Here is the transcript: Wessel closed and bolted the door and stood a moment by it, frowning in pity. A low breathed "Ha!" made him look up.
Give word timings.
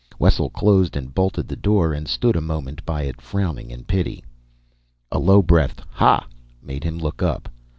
Wessel 0.17 0.49
closed 0.49 0.97
and 0.97 1.13
bolted 1.13 1.47
the 1.47 1.55
door 1.55 1.93
and 1.93 2.07
stood 2.07 2.35
a 2.35 2.41
moment 2.41 2.83
by 2.87 3.03
it, 3.03 3.21
frowning 3.21 3.69
in 3.69 3.83
pity. 3.83 4.23
A 5.11 5.19
low 5.19 5.43
breathed 5.43 5.83
"Ha!" 5.91 6.25
made 6.59 6.83
him 6.83 6.97
look 6.97 7.21
up. 7.21 7.47